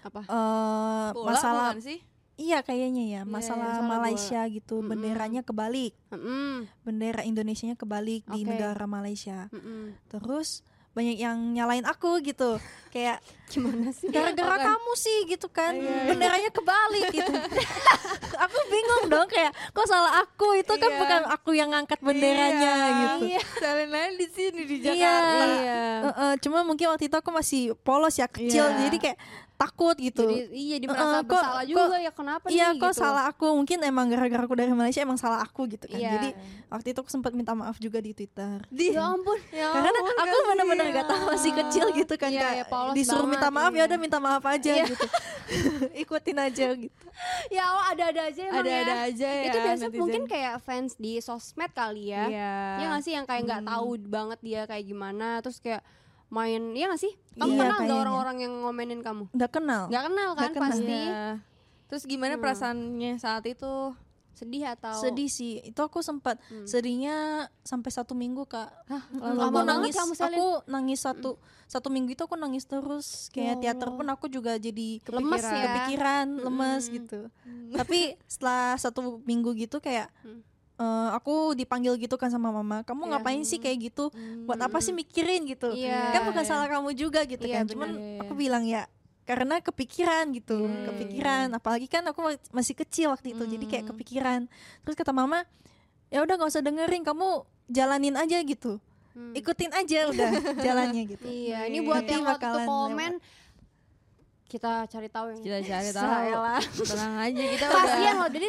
[0.00, 0.24] apa?
[0.24, 1.98] eh Bola masalah bukan sih?
[2.34, 4.90] Iya kayaknya ya, Iya, masalah masalah Malaysia gitu, Mm-mm.
[4.90, 5.94] benderanya kebalik.
[6.08, 8.48] Mm-mm, Bendera Indonesianya kebalik di Oke.
[8.48, 9.46] negara Malaysia.
[9.48, 9.94] mm-mm.
[10.08, 12.58] Terus banyak yang nyalain aku gitu.
[12.88, 13.18] Kayak
[13.50, 14.06] Gimana sih?
[14.08, 15.74] gara-gara kamu sih gitu kan.
[15.74, 16.06] Iya.
[16.06, 17.32] Benderanya kebalik gitu.
[18.44, 20.98] aku bingung dong kayak kok salah aku itu kan Iya.
[20.98, 22.94] bukan aku yang ngangkat benderanya Iya.
[22.96, 23.24] gitu.
[23.28, 23.42] Iya.
[23.58, 24.76] Selin lain di sini di.
[24.80, 25.44] Jakarta.
[25.50, 25.82] Iya.
[26.04, 29.18] Heeh, cuma mungkin waktu itu aku masih polos ya kecil jadi kayak
[29.54, 30.24] takut gitu.
[30.24, 33.00] Jadi iya jadi merasa Eh, kok- bersalah kok- juga ya kenapa Iya nih kok gitu.
[33.00, 35.94] salah aku mungkin emang gara-gara aku dari Malaysia emang salah aku gitu kan.
[35.94, 36.10] Iya.
[36.12, 36.28] Jadi
[36.68, 38.66] waktu itu aku sempat minta maaf juga di Twitter.
[38.68, 39.38] Ya ampun.
[39.74, 42.52] Karena aku bener-bener gak tahu masih kecil gitu kan Iya, Kak.
[42.52, 43.78] iya, polos Disuruh banget, minta maaf iya.
[43.78, 44.86] ya udah minta maaf aja Iya.
[44.86, 45.06] gitu.
[46.02, 47.04] Ikutin aja gitu.
[47.46, 49.06] Ya Allah ada-ada aja emang Ada-ada ya.
[49.06, 50.00] aja ya Itu biasa netizen.
[50.02, 52.26] mungkin kayak fans di sosmed kali ya.
[52.26, 52.54] Iya.
[52.76, 55.80] Ya gak sih yang kayak nggak tahu banget dia kayak gimana terus kayak
[56.34, 57.14] main ya gak sih?
[57.32, 59.24] Kamu Iya, kenal nggak orang-orang yang ngomenin kamu?
[59.30, 59.82] Nggak kenal.
[59.86, 60.68] Nggak kenal kan Nggak kenal.
[60.68, 60.90] pasti.
[60.92, 61.24] Iya.
[61.84, 62.42] Terus gimana Hmm.
[62.42, 63.74] perasaannya saat itu?
[64.34, 65.62] Sedih atau Sedih sih.
[65.62, 66.66] Itu aku sempat Hmm.
[66.66, 67.14] sedihnya
[67.60, 68.66] sampai satu minggu kak.
[69.12, 69.94] lama aku nangis.
[69.94, 70.12] kamu.
[70.18, 73.30] Aku nangis satu satu minggu itu aku nangis terus.
[73.30, 75.54] Kayak Ya teater pun aku juga jadi lemes kepikiran.
[75.54, 75.62] ya?
[75.64, 76.94] kepikiran, lemes Mm-mm.
[76.96, 77.20] gitu.
[77.72, 80.42] Tapi setelah satu minggu gitu kayak Hmm.
[80.76, 82.82] Eh, aku dipanggil gitu kan sama mama.
[82.82, 83.10] Kamu Iya.
[83.12, 84.10] ngapain sih kayak gitu?
[84.42, 85.70] Buat apa sih mikirin gitu?
[85.70, 86.10] Iya.
[86.12, 87.64] Kan bukan salah kamu juga gitu Iya, kan.
[87.66, 88.20] Cuman benar.
[88.22, 88.84] aku bilang ya
[89.22, 91.46] karena kepikiran gitu, Iya, kepikiran.
[91.52, 94.40] Apalagi kan aku ma- masih kecil waktu itu, jadi kayak kepikiran.
[94.82, 95.46] Terus kata mama,
[96.08, 98.76] ya udah nggak usah dengerin, kamu jalanin aja gitu,
[99.14, 99.32] Hmm.
[99.32, 100.28] ikutin aja udah
[100.66, 101.24] jalannya gitu.
[101.24, 101.86] Iya, ini Iya.
[101.86, 103.12] buat yang waktu komen
[104.44, 106.04] kita cari tahu yang Kita cari tahu.
[106.04, 106.60] Salah.
[106.60, 108.46] Tenang aja kita Kasian loh, jadi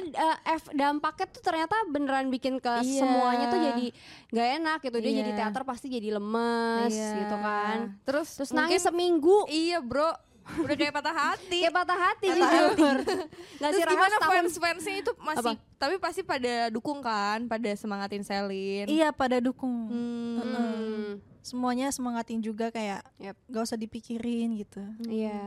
[0.54, 3.00] F dampaknya tuh ternyata beneran bikin ke Iya.
[3.00, 3.86] semuanya tuh jadi
[4.30, 4.98] nggak enak gitu.
[4.98, 5.20] Dia Iya.
[5.20, 7.10] jadi teater pasti jadi lemes Iya.
[7.18, 7.78] gitu kan.
[8.04, 9.38] Terus Terus mungkin- nangis seminggu.
[9.48, 10.12] Iya bro.
[10.46, 11.58] Udah kayak patah hati.
[11.64, 12.96] Kayak patah hati Patah jujur.
[13.58, 14.30] Nggak Terus sih gimana setahun.
[14.36, 15.52] fans-fansnya itu masih Apa?
[15.76, 18.86] tapi pasti pada dukung kan, pada semangatin Selin.
[18.86, 20.38] Iya pada dukung, Hmm.
[20.38, 21.10] Hmm,
[21.46, 23.36] semuanya semangatin juga kayak Yep.
[23.48, 24.82] gak usah dipikirin gitu.
[25.06, 25.38] Iya.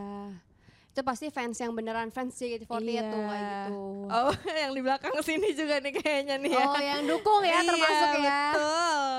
[0.89, 3.03] Itu pasti fans yang beneran fans JKT48 Iya.
[3.05, 3.79] tuh kayak gitu.
[4.09, 4.31] Oh,
[4.63, 6.65] yang di belakang sini juga nih kayaknya nih ya.
[6.65, 8.43] Oh, yang dukung ya termasuk Iya, ya.
[8.49, 9.19] Betul.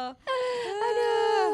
[0.79, 1.51] Aduh.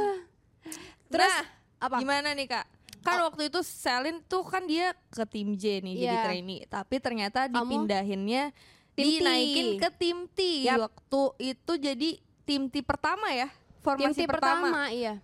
[1.07, 1.45] Terus Nah,
[1.81, 1.95] apa?
[1.99, 2.65] Gimana nih kak?
[3.01, 6.23] Kan waktu itu Selin tuh kan dia ke tim J nih jadi Iya.
[6.23, 7.53] trainee, tapi ternyata Kamu?
[7.53, 8.49] dipindahinnya
[8.93, 9.09] Tim T.
[9.11, 10.39] dinaikin ke tim T.
[10.65, 10.89] Yap.
[10.89, 12.09] Waktu itu jadi
[12.41, 13.45] tim T pertama ya,
[13.85, 14.65] formasi T pertama.
[14.65, 15.15] pertama, iya.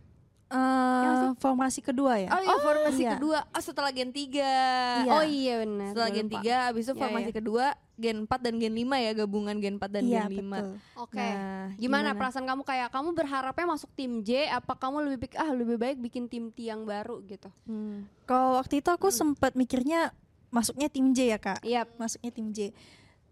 [0.52, 2.28] Eh formasi kedua ya.
[2.30, 3.12] Oh iya formasi iya.
[3.16, 5.10] kedua, oh, setelah gen 3 Iya.
[5.10, 5.96] Oh iya benar.
[5.96, 6.28] Setelah gen.
[6.28, 7.36] 3 abis itu Iya, formasi iya.
[7.36, 10.76] kedua gen 4 dan gen 5 ya gabungan gen 4 dan Iya gen 5 betul.
[11.00, 11.24] Oke.
[11.24, 15.52] Nah, gimana, perasaan kamu kayak kamu berharapnya masuk tim J apa kamu lebih pik- ah
[15.52, 17.48] lebih baik bikin tim T yang baru gitu.
[17.64, 18.04] Hmm.
[18.26, 20.12] Kalau waktu itu aku sempat mikirnya
[20.50, 21.64] masuknya tim J ya kak.
[21.64, 21.88] Iya.
[21.96, 22.76] masuknya tim J.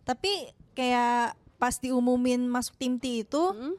[0.02, 0.32] Tapi
[0.72, 3.76] kayak pas diumumin masuk tim T itu Hmm?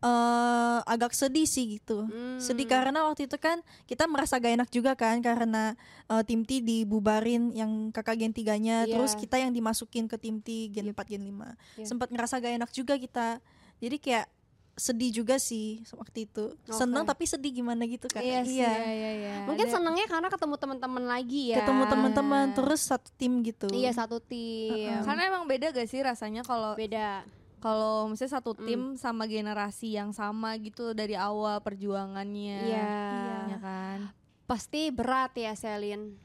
[0.00, 2.04] Eh agak sedih sih gitu.
[2.04, 2.40] Hmm.
[2.40, 6.58] Sedih karena waktu itu kan kita merasa gak enak juga kan karena eh, tim T
[6.58, 8.96] dibubarin yang kakak gen tiganya Iya.
[8.96, 11.52] terus kita yang dimasukin ke tim T gen 4 gen 5.
[11.76, 11.84] Iya.
[11.84, 13.44] Sempat ngerasa gak enak juga kita.
[13.76, 14.26] Jadi kayak
[14.72, 16.56] sedih juga sih waktu itu.
[16.64, 17.12] Seneng Oke.
[17.12, 18.24] tapi sedih gimana gitu kan.
[18.24, 19.34] Iya sih, Iya iya iya.
[19.44, 21.60] Mungkin Ada- senengnya karena ketemu teman-teman lagi ya.
[21.60, 23.68] Ketemu teman-teman terus satu tim gitu.
[23.68, 24.88] Iya satu tim.
[24.88, 25.04] Heeh.
[25.04, 27.28] karena emang beda gak sih rasanya kalau Beda.
[27.60, 28.64] Kalau misalnya satu Hmm.
[28.64, 32.60] tim sama generasi yang sama gitu dari awal perjuangannya.
[32.66, 32.92] Iya.
[33.46, 33.98] Ya kan.
[34.44, 36.16] Pasti berat ya Selin.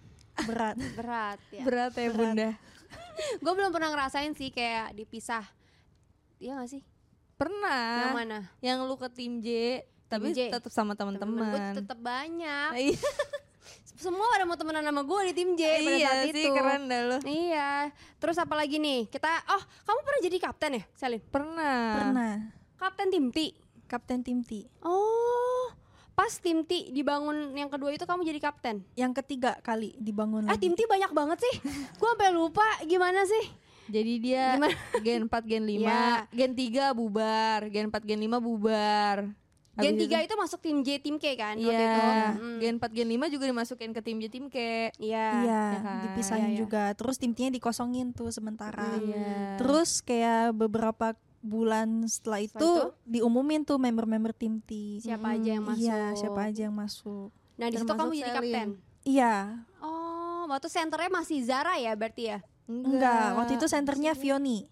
[0.41, 0.75] berat.
[0.99, 1.63] Berat ya.
[1.63, 2.49] Berat ya Bunda.
[3.43, 5.43] Gue belum pernah ngerasain sih kayak dipisah.
[6.35, 6.83] Iya gak sih?
[7.35, 7.87] Pernah.
[8.01, 8.39] Yang mana?
[8.59, 9.47] Yang lu ke tim J
[10.05, 11.73] tapi tetap sama gue teman-teman.
[11.73, 12.69] tetap banyak.
[12.77, 12.99] Iya
[13.95, 16.49] Semua pada mau temenan sama gue di tim J pada iya saat sih itu.
[16.51, 17.17] keren dah lu.
[17.23, 17.69] Iya.
[18.17, 19.07] Terus apa lagi nih?
[19.07, 21.21] Kita oh, kamu pernah jadi kapten ya, Selin?
[21.25, 21.79] Pernah.
[21.95, 22.33] Pernah.
[22.75, 23.37] Kapten tim T.
[23.85, 24.67] Kapten tim T.
[24.81, 25.71] Oh,
[26.11, 28.83] pas tim T dibangun yang kedua itu kamu jadi kapten.
[28.93, 30.61] Yang ketiga kali dibangun Eh lagi.
[30.61, 31.55] tim T banyak banget sih.
[31.97, 33.45] Gua sampai lupa gimana sih?
[33.85, 34.73] Jadi dia Gimana?
[34.97, 36.25] gen 4, gen 5, Iya.
[36.27, 39.17] gen 3 bubar, gen 4, gen 5 bubar.
[39.75, 41.55] Gen Habis 3 itu masuk tim J, tim K kan?
[41.59, 42.01] waktu Iya, itu?
[42.39, 42.57] Mm.
[42.63, 44.57] gen 4, gen 5 juga dimasukin ke tim J, tim K.
[44.95, 45.27] Iya.
[45.43, 46.01] Iya, ya kan?
[46.07, 46.59] dipisahin Iya, iya.
[46.63, 46.83] juga.
[46.95, 48.95] Terus tim T-nya dikosongin tuh sementara.
[48.95, 49.59] Iya.
[49.59, 55.03] Terus kayak beberapa bulan setelah itu, Setelah diumumin tuh member-member tim T.
[55.03, 55.83] Siapa aja yang masuk?
[55.83, 57.29] Iya, siapa aja yang masuk.
[57.55, 58.69] Nah, di situ kamu jadi kapten.
[59.05, 59.33] Iya,
[59.79, 62.39] Oh, waktu senternya masih Zara ya berarti ya?
[62.65, 63.37] enggak.
[63.37, 64.65] Waktu itu senternya Vioni.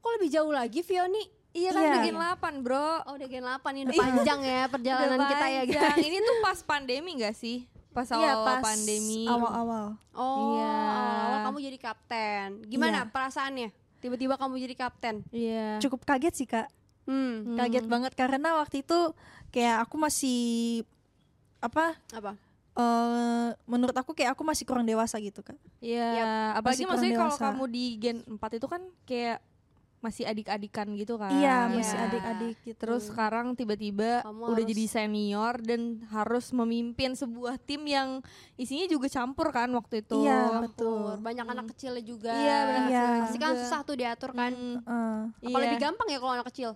[0.00, 1.24] Kok lebih jauh lagi Vioni?
[1.54, 1.88] Iya kan Iya.
[1.88, 5.46] udah gen 8 bro Oh, udah gen 8 ini udah panjang ya perjalanan Udah kita
[5.46, 5.98] ya guys.
[6.02, 7.58] Ini tuh pas pandemi gak sih?
[7.94, 9.86] Pas awal, Iya, pas pandemi Awal-awal.
[10.12, 10.74] Oh, Iya.
[10.90, 12.48] awal-awal kamu jadi kapten.
[12.66, 13.08] Gimana Iya.
[13.08, 13.68] perasaannya?
[14.02, 15.22] Tiba-tiba kamu jadi kapten.
[15.30, 16.66] Iya Cukup kaget sih, Kak.
[17.04, 18.98] Hmm, Kaget banget karena waktu itu
[19.48, 20.82] kayak aku masih
[21.60, 21.94] apa?
[22.10, 22.34] apa?
[22.74, 25.54] eh menurut aku kayak aku masih kurang dewasa gitu, Kak.
[25.78, 29.38] Iya, apalagi Masih kurang maksudnya kalau kamu di gen 4 itu kan kayak
[30.04, 31.32] masih adik-adikan gitu kan.
[31.32, 31.72] Iya, Iya.
[31.72, 32.76] masih adik-adik gitu.
[32.76, 38.20] Terus sekarang tiba-tiba Kamu udah harus- jadi senior dan harus memimpin sebuah tim yang
[38.54, 40.20] isinya juga campur kan waktu itu.
[40.20, 41.16] Iya, Betul.
[41.18, 42.30] Banyak anak kecilnya juga.
[42.30, 43.00] Iya, banyak Iya.
[43.00, 44.52] kecil Pasti kan susah tuh diatur kan.
[44.52, 44.76] Hmm,
[45.40, 45.64] Eh, Apa iya.
[45.64, 46.70] lebih gampang ya kalau anak kecil?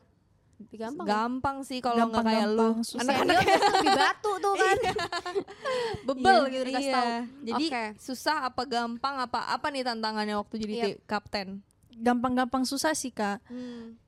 [0.58, 1.04] Lebih gampang.
[1.04, 1.10] ya?
[1.14, 2.68] Gampang sih kalau nggak kayak lu.
[2.96, 3.36] Anak-anak
[3.76, 4.76] lebih batu tuh kan.
[6.06, 6.96] Bebel Iya, gitu dikasih iya.
[6.96, 7.10] tahu.
[7.44, 7.84] Jadi Oke.
[8.00, 10.86] susah apa gampang apa apa nih tantangannya waktu jadi Iya.
[11.04, 11.62] kapten?
[11.98, 13.42] Gampang-gampang susah sih, Kak.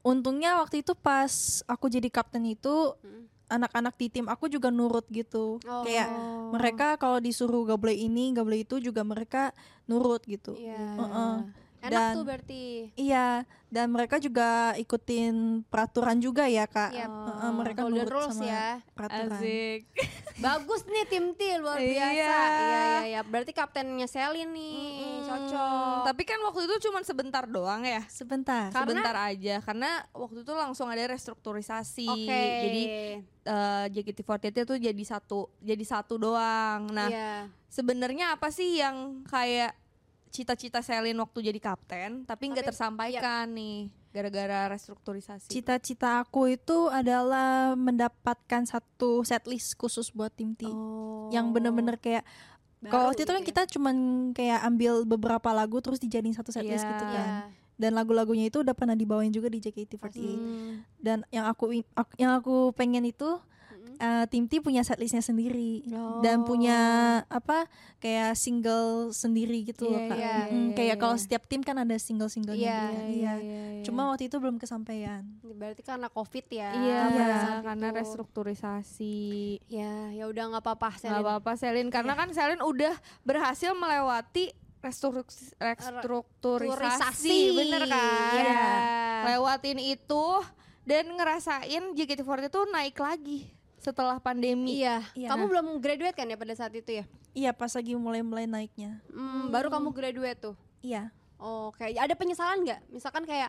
[0.00, 3.26] Untungnya waktu itu pas aku jadi kapten itu Hmm.
[3.50, 5.58] anak-anak di tim aku juga nurut gitu.
[5.66, 5.82] Oh.
[5.82, 6.08] Kayak
[6.54, 9.50] mereka kalau disuruh gak boleh ini, gak boleh itu juga mereka
[9.90, 10.54] nurut gitu.
[10.54, 10.78] Iya.
[10.78, 11.34] Heeh.
[11.80, 12.64] Enak Dan- tuh berarti.
[12.92, 13.28] Iya,
[13.66, 16.92] dan mereka juga ikutin peraturan juga ya, Kak.
[16.92, 17.08] Iya.
[17.08, 18.68] Heeh, mereka Golden nurut rules sama ya.
[18.92, 19.32] peraturan.
[19.34, 19.80] Asik.
[20.40, 21.88] Bagus nih tim T luar Iya.
[21.90, 22.12] biasa.
[22.12, 23.20] Iya iya iya.
[23.22, 25.24] Berarti kaptennya Selin nih.
[25.24, 26.04] Cocok.
[26.04, 28.04] Tapi kan waktu itu cuma sebentar doang ya.
[28.06, 28.68] Sebentar.
[28.68, 32.06] Karena- Sebentar aja karena waktu itu langsung ada restrukturisasi.
[32.06, 32.44] Oke.
[32.62, 32.82] Jadi
[33.42, 36.88] eh, JKT48 itu jadi satu jadi satu doang.
[36.88, 37.48] Nah, Iya.
[37.66, 39.72] sebenarnya apa sih yang kayak
[40.30, 45.46] cita-cita Selin waktu jadi kapten tapi nggak Tapi- tersampaikan nih gara-gara restrukturisasi.
[45.46, 50.66] Cita-cita aku itu adalah mendapatkan satu setlist khusus buat tim T.
[50.66, 51.30] Oh.
[51.30, 52.26] Yang bener-bener kayak
[52.82, 53.46] kalau waktu itu kan ya.
[53.46, 53.96] kita cuman
[54.32, 56.90] kayak ambil beberapa lagu terus dijadiin satu setlist Iya.
[56.90, 57.14] gitu Iya.
[57.14, 57.28] kan.
[57.76, 60.36] Dan lagu-lagunya itu udah pernah dibawain juga di JKT48.
[60.36, 60.82] Hmm.
[60.96, 61.70] Dan yang aku,
[62.18, 63.38] yang aku pengen itu
[64.00, 64.22] Mm-mm.
[64.22, 66.18] eh, tim T punya setlistnya sendiri Oh.
[66.20, 66.78] dan punya
[67.26, 70.16] apa kayak single sendiri gitu loh Iya, kak.
[70.16, 70.96] iya, Mm, iya, kayak iya.
[70.98, 73.04] kalau setiap tim kan ada single-singlenya Iya, dia.
[73.06, 73.60] iya, Iya.
[73.82, 75.20] Cuma waktu itu belum kesampaian.
[75.42, 76.70] Berarti karena Covid ya.
[76.70, 77.96] Iya, saat karena itu.
[77.98, 79.18] restrukturisasi.
[79.66, 81.16] Ya, ya udah nggak apa-apa Selin.
[81.18, 88.32] apa-apa Selin karena kan Selin udah berhasil melewati restrukturisasi, restrukturisasi bener kan?
[88.34, 88.68] Iya.
[89.26, 90.24] Lewatin itu
[90.82, 93.40] dan ngerasain JKT48 itu naik lagi
[93.80, 94.84] setelah pandemi.
[94.84, 95.00] Iya.
[95.16, 95.28] Iya.
[95.32, 97.04] Kamu belum graduate kan ya pada saat itu ya?
[97.32, 99.00] Iya pas lagi mulai-mulai naiknya.
[99.08, 100.54] Hmm, Baru kamu graduate tuh.
[100.84, 101.08] Iya.
[101.40, 102.80] Oke, ada penyesalan nggak?
[102.92, 103.48] Misalkan kayak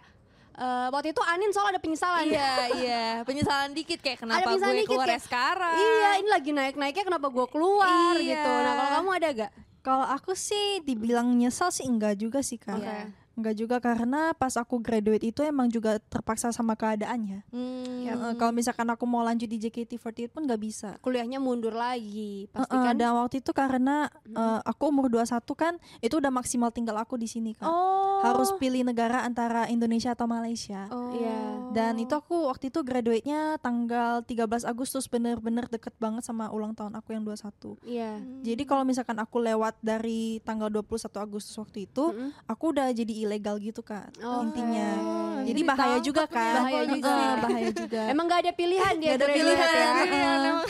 [0.55, 2.23] eh, waktu itu Anin soal ada penyesalan.
[2.23, 3.03] Iya, iya.
[3.27, 5.75] Penyesalan dikit kayak kenapa penyesalan gue dikit keluar kayak, sekarang.
[5.75, 8.31] Iya, ini lagi naik-naiknya kenapa gue keluar Iya.
[8.31, 8.51] gitu.
[8.55, 9.51] Nah, kalau kamu ada gak?
[9.81, 12.79] Kalau aku sih dibilang nyesal sih enggak juga sih kak.
[12.79, 13.20] Oke.
[13.35, 17.47] Enggak juga karena pas aku graduate itu emang juga terpaksa sama keadaannya.
[17.49, 17.91] Hmm.
[18.11, 20.89] Eh, kalau misalkan aku mau lanjut di JKT48 pun nggak bisa.
[20.99, 22.95] Kuliahnya mundur lagi, pasti eh, kan?
[22.97, 27.27] dan waktu itu karena eh, aku umur 21 kan itu udah maksimal tinggal aku di
[27.27, 27.71] sini kan.
[27.71, 28.19] Oh.
[28.21, 30.91] Harus pilih negara antara Indonesia atau Malaysia.
[30.91, 31.15] Oh.
[31.15, 31.39] Iya.
[31.71, 36.99] Dan itu aku waktu itu graduate-nya tanggal 13 Agustus bener-bener deket banget sama ulang tahun
[36.99, 37.79] aku yang 21.
[37.87, 38.11] Iya.
[38.43, 42.29] Jadi kalau misalkan aku lewat dari tanggal 21 Agustus waktu itu, Mm-mm.
[42.45, 44.41] aku udah jadi ilegal gitu kan Oh.
[44.41, 44.89] intinya.
[44.97, 46.53] Oh, Jadi jadi bahaya ditangkap juga kan.
[46.55, 47.11] Bahaya juga.
[47.11, 48.01] Eh, bahaya juga.
[48.13, 49.89] Emang gak ada pilihan dia Nggak ada pilihan, ya?
[50.03, 50.59] emang.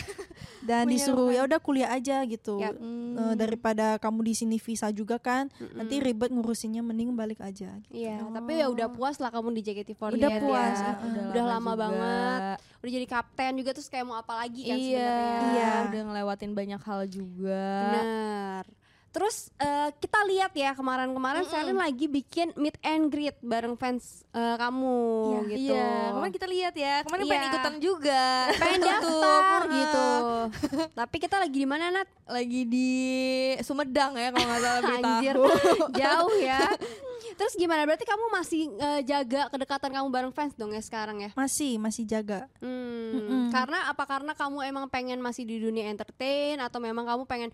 [0.61, 2.61] Dan disuruh ya udah kuliah aja gitu.
[2.61, 3.17] Hmm.
[3.17, 5.73] Eh, daripada kamu di sini visa juga kan, Mm-mm.
[5.75, 7.73] nanti ribet ngurusinnya mending balik aja.
[7.81, 7.91] gitu.
[7.91, 10.39] Iya, tapi ya udah puas lah kamu di JKT48 Udah ya.
[10.39, 11.29] puas, Iya, uh-uh.
[11.33, 11.81] Udah lama juga.
[11.81, 12.39] banget.
[12.77, 15.41] Udah jadi kapten juga terus kayak mau apa lagi kan Iya, sebenarnya.
[15.51, 15.71] Iya.
[15.83, 17.65] udah ngelewatin banyak hal juga.
[17.83, 18.63] Benar.
[19.11, 21.51] Terus eh, kita lihat ya kemarin-kemarin Mm-mm.
[21.51, 25.49] Selin lagi bikin meet and greet bareng fans eh, kamu Iya.
[25.49, 25.73] gitu.
[25.75, 26.95] Iya, kemarin kita lihat ya.
[27.03, 27.51] Kemarin pengen Iya.
[27.51, 28.23] ikutan juga.
[28.55, 30.07] pengen daftar gitu.
[31.03, 32.07] Tapi kita lagi di mana Nat?
[32.25, 32.89] Lagi di
[33.59, 34.81] Sumedang ya kalau nggak salah.
[34.95, 35.35] Anjir,
[36.01, 36.59] jauh ya.
[37.31, 37.83] Terus gimana?
[37.83, 41.29] Berarti kamu masih eh, jaga kedekatan kamu bareng fans dong ya sekarang ya?
[41.33, 42.47] Masih masih jaga.
[42.63, 43.43] Hmm, Mm-mm.
[43.51, 47.51] karena apa karena kamu emang pengen masih di dunia entertain atau memang kamu pengen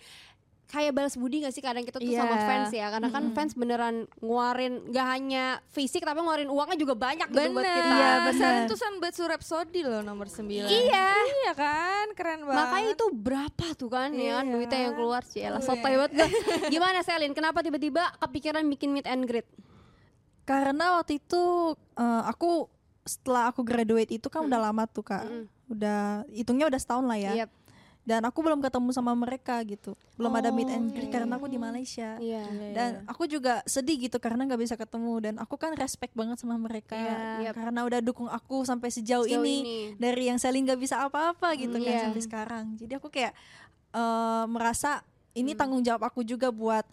[0.68, 2.28] kayak balas budi gak sih kadang kita tuh Iya.
[2.28, 6.92] sama fans ya karena kan fans beneran nguarin gak hanya fisik tapi nguarin uangnya juga
[6.92, 8.36] banyak gitu buat kita Iya, bener.
[8.36, 11.08] Selin tuh Sunbatsu Rhapsody loh nomor 9 Iya.
[11.16, 14.54] Iya kan, keren banget makanya itu berapa tuh kan ya kan Iya.
[14.60, 15.98] duitnya yang keluar sih sotoy iya.
[16.04, 16.30] banget gue
[16.68, 19.48] gimana Selin kenapa tiba-tiba kepikiran bikin meet and greet
[20.48, 22.72] Karena waktu itu eh, aku
[23.08, 25.24] setelah aku graduate itu kan udah lama tuh kak.
[25.68, 27.34] Udah hitungnya udah setahun lah ya.
[27.44, 27.50] Yep.
[28.08, 29.92] Dan aku belum ketemu sama mereka gitu.
[30.16, 31.14] Belum ada meet and greet Oh.
[31.14, 32.16] karena aku di Malaysia.
[32.18, 36.40] iya Dan aku juga sedih gitu karena nggak bisa ketemu dan aku kan respect banget
[36.40, 37.52] sama mereka Iya.
[37.52, 37.54] Yep.
[37.54, 39.78] karena udah dukung aku sampai sejauh, Sejauh ini, ini.
[39.96, 42.02] dari yang Selin nggak bisa apa-apa gitu Mm, kan iya.
[42.02, 42.66] sampai sekarang.
[42.76, 43.36] Jadi aku kayak
[43.90, 45.60] eh, merasa ini Hmm.
[45.60, 46.88] tanggung jawab aku juga buat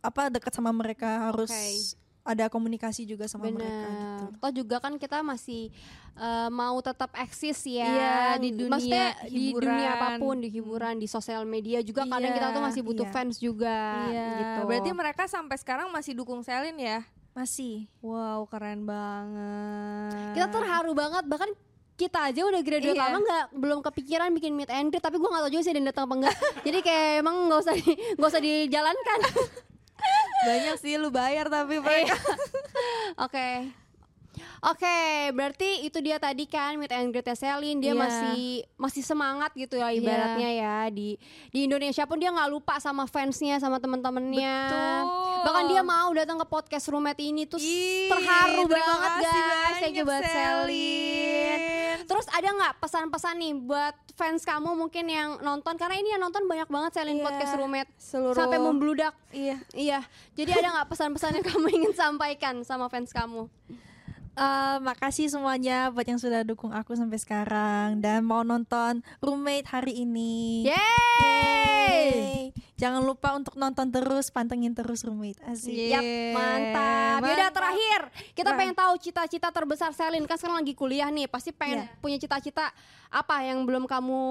[0.00, 1.98] apa dekat sama mereka harus Oke.
[2.30, 4.24] Ada komunikasi juga sama mereka gitu.
[4.36, 5.74] Toh juga kan kita masih
[6.14, 9.66] eh, mau tetap eksis ya Iya, di dunia Maksudnya di hiburan.
[9.66, 13.04] dunia apa pun, di hiburan, di sosial media juga kadang Iya, kita tuh masih butuh
[13.04, 13.12] iya.
[13.12, 14.60] fans juga Iya, gitu.
[14.64, 17.02] berarti mereka sampai sekarang masih dukung Selin ya?
[17.30, 17.86] Masih.
[18.00, 20.34] Wow, keren banget.
[20.34, 21.50] kita terharu banget bahkan
[21.94, 23.04] kita aja udah graduate Iya.
[23.06, 25.78] lama nggak belum kepikiran bikin meet and greet tapi gue nggak tahu juga sih ada
[25.78, 29.18] yang datang apa enggak jadi kayak emang nggak usah di- nggak usah dijalankan
[30.40, 32.16] banyak sih lu bayar tapi mereka.
[33.26, 33.70] Oke.
[34.60, 35.00] Oke,
[35.32, 37.96] berarti itu dia tadi kan meet and greet Selin dia Iya.
[37.96, 38.44] masih
[38.76, 41.16] masih semangat gitu ya ibaratnya ya di
[41.48, 44.56] di Indonesia pun dia nggak lupa sama fansnya sama temen-temennya.
[44.68, 45.00] Betul.
[45.40, 49.76] Bahkan dia mau datang ke podcast roommate ini tuh Ih, terharu banget guys.
[49.80, 51.79] Thank you buat Selin.
[52.04, 56.44] Terus ada nggak pesan-pesan nih buat fans kamu mungkin yang nonton karena ini yang nonton
[56.44, 57.24] banyak banget Selin Iya.
[57.24, 59.14] podcast roommate Seluruh sampai membludak.
[59.30, 59.56] Iya.
[59.72, 60.00] Iya.
[60.36, 63.48] Jadi ada nggak pesan-pesan yang kamu ingin sampaikan sama fans kamu?
[64.32, 70.00] Eh, makasih semuanya buat yang sudah dukung aku sampai sekarang dan mau nonton roommate hari
[70.00, 70.64] ini.
[70.64, 70.78] Yeay!
[71.90, 72.40] Yeay.
[72.80, 75.36] Jangan lupa untuk nonton terus, pantengin terus roommate.
[75.44, 75.92] Asik.
[75.92, 76.00] Yap,
[76.32, 77.20] mantap.
[77.20, 77.52] Yaudah Mantap.
[77.52, 78.00] terakhir,
[78.32, 82.00] kita pengen tahu cita-cita terbesar Selin kan sekarang lagi kuliah nih, pasti pengen Iya.
[82.00, 82.72] punya cita-cita
[83.12, 84.22] apa yang belum kamu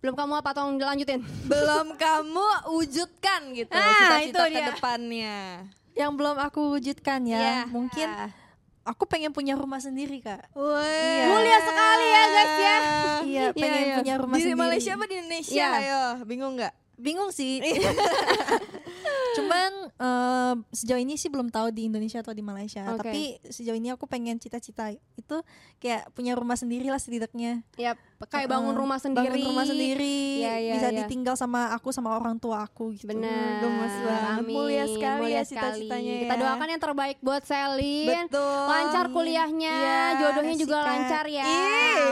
[0.00, 1.20] belum kamu apa tolong dilanjutin.
[1.44, 5.68] Belum kamu wujudkan gitu Ah, cita-cita ke depannya.
[5.92, 7.58] Yang belum aku wujudkan ya, Iya.
[7.68, 8.08] mungkin
[8.82, 10.48] aku pengen punya rumah sendiri kak.
[10.52, 10.80] Wah.
[10.80, 11.24] Iya.
[11.28, 12.76] Mulia sekali ya guys ya.
[13.32, 14.58] Iya, pengen punya rumah di sendiri.
[14.58, 15.54] Malaysia apa di Indonesia?
[15.54, 15.70] Iya.
[15.78, 16.72] Ayo, bingung nggak?
[16.96, 17.60] Bingung sih.
[19.32, 22.84] Cuman eh, sejauh ini sih belum tahu di Indonesia atau di Malaysia.
[22.92, 23.00] Oke.
[23.00, 25.36] Tapi sejauh ini aku pengen cita-cita itu
[25.80, 27.64] kayak punya rumah sendiri lah setidaknya.
[27.80, 27.96] Yap,
[28.28, 29.32] kayak bangun rumah sendiri.
[29.32, 30.98] Bangun rumah sendiri, Iya, iya, bisa iya.
[31.04, 33.08] ditinggal sama aku sama orang tua aku gitu.
[33.08, 33.64] Benar.
[33.64, 34.44] Gemes banget.
[34.46, 36.22] Mulia sekali Mulia ya cita-citanya sekali.
[36.28, 36.40] Kita ya.
[36.44, 38.08] doakan yang terbaik buat Selin.
[38.28, 38.64] Betul.
[38.68, 41.46] Lancar kuliahnya, Iya, jodohnya juga lancar ya.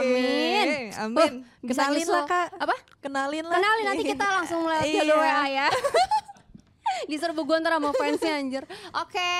[0.01, 0.67] Amin.
[0.97, 1.33] Amin.
[1.61, 2.47] Bisa Kenalin lah kak.
[2.57, 2.75] Apa?
[2.97, 3.53] Kenalin lah.
[3.53, 4.95] Kenalin nanti kita langsung lewat Iya.
[5.05, 5.67] jalur WA ya.
[7.09, 8.63] Diserbu gue ntar sama fansnya anjir.
[8.97, 9.31] Oke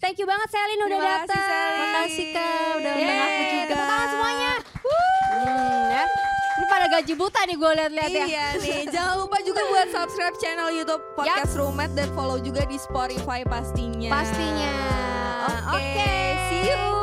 [0.00, 1.80] Thank you banget Selin udah Terima kasih, datang Selin.
[1.80, 3.66] Makasih, Kak, udah undang aku juga.
[3.70, 4.52] Tepuk tangan semuanya.
[4.80, 6.04] Hmm, ya.
[6.50, 8.24] Ini pada gaji buta nih gue liat-liat ya.
[8.26, 12.76] Iya nih, jangan lupa juga buat subscribe channel YouTube Podcast Roommate dan follow juga di
[12.76, 14.10] Spotify pastinya.
[14.12, 14.74] Pastinya.
[15.48, 16.12] Oke, Oke
[16.50, 16.99] see you